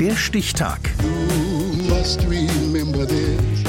[0.00, 0.78] Der Stichtag.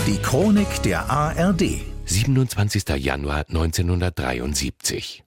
[0.05, 1.81] Die Chronik der ARD.
[2.05, 2.87] 27.
[2.97, 5.23] Januar 1973.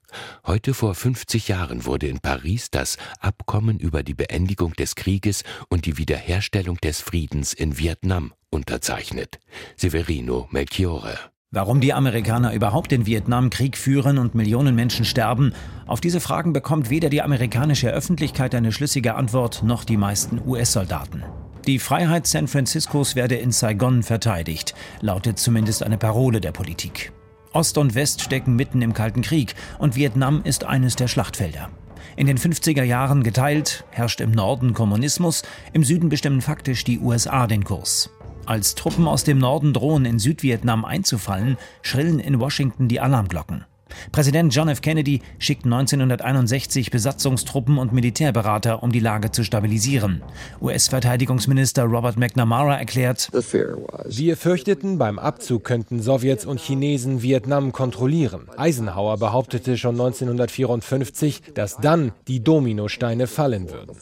[0.46, 5.86] Heute vor 50 Jahren wurde in Paris das Abkommen über die Beendigung des Krieges und
[5.86, 9.40] die Wiederherstellung des Friedens in Vietnam unterzeichnet.
[9.74, 11.31] Severino Melchiore.
[11.54, 15.52] Warum die Amerikaner überhaupt den Vietnamkrieg führen und Millionen Menschen sterben,
[15.86, 21.22] auf diese Fragen bekommt weder die amerikanische Öffentlichkeit eine schlüssige Antwort noch die meisten US-Soldaten.
[21.66, 27.12] Die Freiheit San Franciscos werde in Saigon verteidigt, lautet zumindest eine Parole der Politik.
[27.52, 31.68] Ost und West stecken mitten im Kalten Krieg und Vietnam ist eines der Schlachtfelder.
[32.16, 35.42] In den 50er Jahren geteilt, herrscht im Norden Kommunismus,
[35.74, 38.10] im Süden bestimmen faktisch die USA den Kurs.
[38.44, 43.64] Als Truppen aus dem Norden drohen, in Südvietnam einzufallen, schrillen in Washington die Alarmglocken.
[44.10, 44.80] Präsident John F.
[44.80, 50.22] Kennedy schickt 1961 Besatzungstruppen und Militärberater, um die Lage zu stabilisieren.
[50.60, 58.48] US-Verteidigungsminister Robert McNamara erklärt, wir fürchteten, beim Abzug könnten Sowjets und Chinesen Vietnam kontrollieren.
[58.56, 63.94] Eisenhower behauptete schon 1954, dass dann die Dominosteine fallen würden.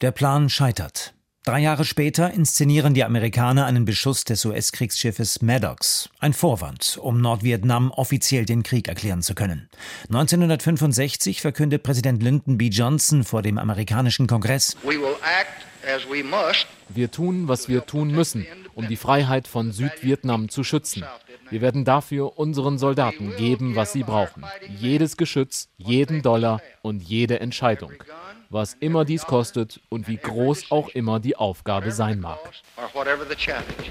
[0.00, 1.14] Der Plan scheitert.
[1.44, 6.08] Drei Jahre später inszenieren die Amerikaner einen Beschuss des US-Kriegsschiffes Maddox.
[6.20, 9.68] Ein Vorwand, um Nordvietnam offiziell den Krieg erklären zu können.
[10.04, 12.68] 1965 verkündet Präsident Lyndon B.
[12.68, 14.76] Johnson vor dem amerikanischen Kongress,
[16.88, 21.04] wir tun, was wir tun müssen, um die Freiheit von Südvietnam zu schützen.
[21.50, 24.44] Wir werden dafür unseren Soldaten geben, was sie brauchen.
[24.78, 27.94] Jedes Geschütz, jeden Dollar und jede Entscheidung
[28.52, 32.38] was immer dies kostet und wie groß auch immer die Aufgabe sein mag.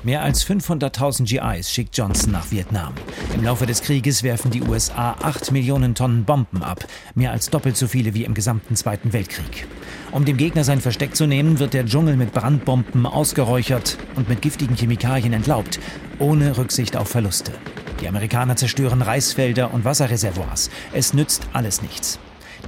[0.03, 2.93] Mehr als 500.000 GIs schickt Johnson nach Vietnam.
[3.33, 7.75] Im Laufe des Krieges werfen die USA 8 Millionen Tonnen Bomben ab, mehr als doppelt
[7.75, 9.67] so viele wie im gesamten Zweiten Weltkrieg.
[10.11, 14.41] Um dem Gegner sein Versteck zu nehmen, wird der Dschungel mit Brandbomben ausgeräuchert und mit
[14.41, 15.79] giftigen Chemikalien entlaubt,
[16.19, 17.53] ohne Rücksicht auf Verluste.
[18.01, 20.69] Die Amerikaner zerstören Reisfelder und Wasserreservoirs.
[20.91, 22.19] Es nützt alles nichts.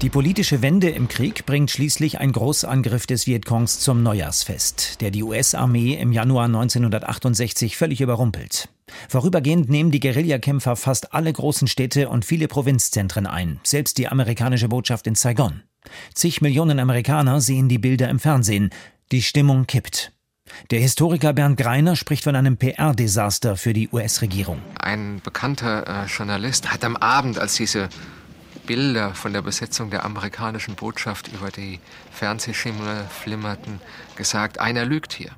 [0.04, 5.24] Die politische Wende im Krieg bringt schließlich ein Großangriff des Vietcongs zum Neujahrsfest, der die
[5.24, 8.68] US-Armee im Januar 1968 völlig überrumpelt.
[9.08, 14.68] Vorübergehend nehmen die Guerillakämpfer fast alle großen Städte und viele Provinzzentren ein, selbst die amerikanische
[14.68, 15.64] Botschaft in Saigon.
[16.14, 18.72] Zig Millionen Amerikaner sehen die Bilder im Fernsehen.
[19.14, 20.12] Die Stimmung kippt.
[20.70, 24.62] Der Historiker Bernd Greiner spricht von einem PR-Desaster für die US-Regierung.
[24.78, 27.88] Ein bekannter äh, Journalist hat am Abend, als diese
[28.66, 31.80] Bilder von der Besetzung der amerikanischen Botschaft über die
[32.12, 33.80] Fernsehschimmel flimmerten,
[34.16, 35.32] gesagt, einer lügt hier.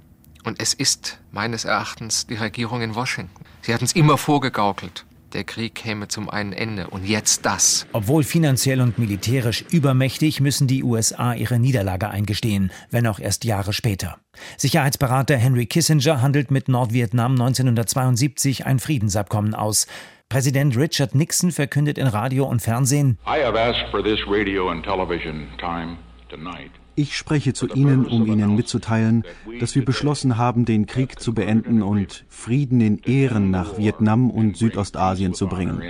[0.43, 3.43] Und es ist meines Erachtens die Regierung in Washington.
[3.61, 5.05] Sie hat uns immer vorgegaukelt.
[5.35, 7.87] Der Krieg käme zum einen Ende und jetzt das.
[7.91, 13.73] Obwohl finanziell und militärisch übermächtig, müssen die USA ihre Niederlage eingestehen, wenn auch erst Jahre
[13.73, 14.17] später.
[14.57, 19.87] Sicherheitsberater Henry Kissinger handelt mit Nordvietnam 1972 ein Friedensabkommen aus.
[20.29, 23.17] Präsident Richard Nixon verkündet in Radio und Fernsehen,
[26.97, 29.23] ich spreche zu Ihnen, um Ihnen mitzuteilen,
[29.59, 34.57] dass wir beschlossen haben, den Krieg zu beenden und Frieden in Ehren nach Vietnam und
[34.57, 35.81] Südostasien zu bringen.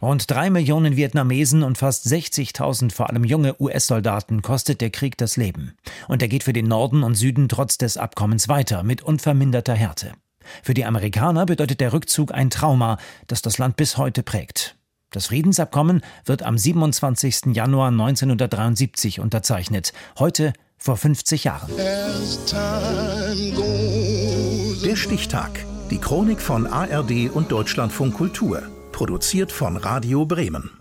[0.00, 5.36] Rund drei Millionen Vietnamesen und fast 60.000 vor allem junge US-Soldaten kostet der Krieg das
[5.36, 5.74] Leben.
[6.08, 10.12] Und er geht für den Norden und Süden trotz des Abkommens weiter mit unverminderter Härte.
[10.62, 14.76] Für die Amerikaner bedeutet der Rückzug ein Trauma, das das Land bis heute prägt.
[15.10, 17.54] Das Friedensabkommen wird am 27.
[17.54, 21.70] Januar 1973 unterzeichnet, heute vor 50 Jahren.
[24.84, 25.50] Der Stichtag.
[25.90, 28.62] Die Chronik von ARD und Deutschlandfunk Kultur.
[28.92, 30.77] Produziert von Radio Bremen.